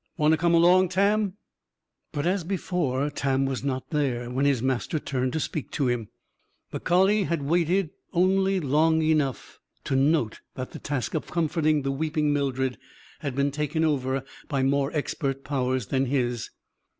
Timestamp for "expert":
14.93-15.43